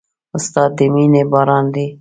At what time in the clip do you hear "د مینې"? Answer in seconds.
0.77-1.23